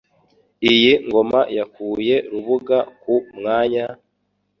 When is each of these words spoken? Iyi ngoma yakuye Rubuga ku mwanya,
Iyi 0.71 0.93
ngoma 1.07 1.39
yakuye 1.57 2.15
Rubuga 2.31 2.77
ku 3.01 3.13
mwanya, 3.37 3.85